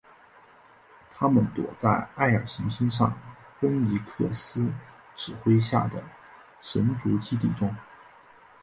[1.11, 3.13] 他们躲藏在艾尔行星上
[3.59, 4.73] 芬尼克斯
[5.15, 6.01] 指挥下的
[6.59, 7.71] 神族基地中。